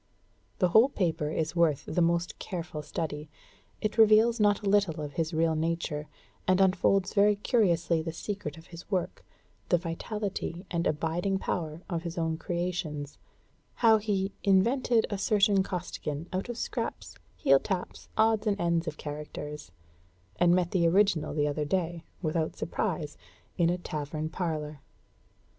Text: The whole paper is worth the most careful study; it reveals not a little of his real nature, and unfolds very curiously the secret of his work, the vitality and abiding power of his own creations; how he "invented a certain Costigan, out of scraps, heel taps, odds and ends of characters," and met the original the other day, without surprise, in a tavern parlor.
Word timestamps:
The 0.57 0.69
whole 0.69 0.89
paper 0.89 1.29
is 1.29 1.55
worth 1.55 1.83
the 1.87 2.01
most 2.01 2.39
careful 2.39 2.81
study; 2.81 3.29
it 3.81 3.99
reveals 3.99 4.39
not 4.39 4.63
a 4.63 4.67
little 4.67 4.99
of 4.99 5.13
his 5.13 5.31
real 5.31 5.53
nature, 5.53 6.07
and 6.47 6.59
unfolds 6.59 7.13
very 7.13 7.35
curiously 7.35 8.01
the 8.01 8.11
secret 8.11 8.57
of 8.57 8.65
his 8.73 8.89
work, 8.89 9.23
the 9.69 9.77
vitality 9.77 10.65
and 10.71 10.87
abiding 10.87 11.37
power 11.37 11.83
of 11.87 12.01
his 12.01 12.17
own 12.17 12.37
creations; 12.39 13.19
how 13.75 13.99
he 13.99 14.31
"invented 14.43 15.05
a 15.11 15.19
certain 15.19 15.61
Costigan, 15.61 16.27
out 16.33 16.49
of 16.49 16.57
scraps, 16.57 17.13
heel 17.35 17.59
taps, 17.59 18.09
odds 18.17 18.47
and 18.47 18.59
ends 18.59 18.87
of 18.87 18.97
characters," 18.97 19.71
and 20.37 20.55
met 20.55 20.71
the 20.71 20.87
original 20.87 21.35
the 21.35 21.47
other 21.47 21.63
day, 21.63 22.01
without 22.23 22.55
surprise, 22.55 23.17
in 23.55 23.69
a 23.69 23.77
tavern 23.77 24.29
parlor. 24.29 24.81